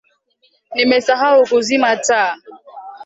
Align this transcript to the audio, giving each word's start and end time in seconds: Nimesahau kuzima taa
Nimesahau 0.75 1.39
kuzima 1.49 1.89
taa 2.05 2.33